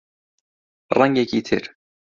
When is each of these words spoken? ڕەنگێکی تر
ڕەنگێکی 0.97 1.39
تر 1.47 1.63